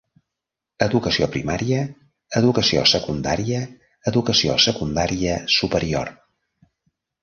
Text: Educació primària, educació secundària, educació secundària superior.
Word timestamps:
Educació 0.85 1.27
primària, 1.35 1.83
educació 2.41 2.87
secundària, 2.95 3.63
educació 4.15 4.59
secundària 4.69 5.41
superior. 5.61 6.17